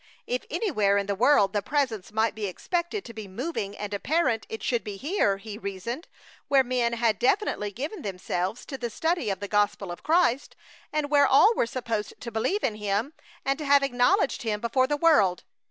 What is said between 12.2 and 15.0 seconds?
believe in Him and to have acknowledged Him before the